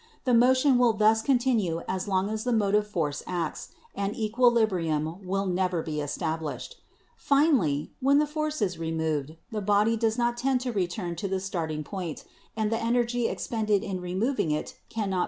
[0.23, 5.45] The motion will thus continue as long as the motive force acts, and equilibrium will
[5.45, 6.77] never be established.
[7.15, 11.39] Finally, when the force is removed, the body does not tend to return to the
[11.39, 12.23] starting point,
[12.57, 15.19] and the energy expended in removing it cannot be restored; it Fig.